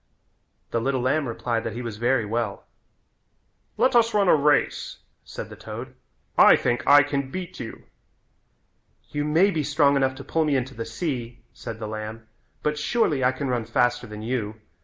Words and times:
The 0.71 0.81
little 0.81 1.01
lamb 1.01 1.27
replied 1.27 1.63
that 1.63 1.73
he 1.75 1.83
was 1.83 1.97
very 1.97 2.25
well. 2.25 2.65
"Let 3.77 3.95
us 3.95 4.15
run 4.15 4.27
a 4.27 4.35
race," 4.35 4.97
said 5.23 5.49
the 5.51 5.55
toad, 5.55 5.93
"I 6.39 6.55
think 6.55 6.81
I 6.87 7.03
can 7.03 7.29
beat 7.29 7.59
you." 7.59 7.83
"You 9.11 9.23
may 9.23 9.51
be 9.51 9.61
strong 9.63 9.95
enough 9.95 10.15
to 10.15 10.23
pull 10.23 10.43
me 10.43 10.55
into 10.55 10.73
the 10.73 10.85
sea," 10.85 11.43
said 11.53 11.77
the 11.77 11.87
lamb, 11.87 12.25
"but 12.63 12.79
surely 12.79 13.23
I 13.23 13.31
can 13.31 13.47
run 13.49 13.63
faster 13.65 14.07
than 14.07 14.23
you. 14.23 14.55